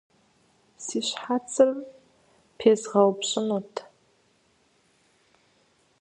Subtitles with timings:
[0.83, 1.69] Си щхьэцыр
[2.57, 3.73] пезгъэупщӏынут.